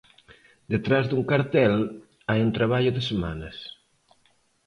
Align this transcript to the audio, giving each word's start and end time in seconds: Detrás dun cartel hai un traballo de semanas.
Detrás 0.73 1.05
dun 1.07 1.23
cartel 1.31 1.73
hai 2.29 2.39
un 2.47 2.51
traballo 2.57 2.91
de 2.93 3.01
semanas. 3.09 3.57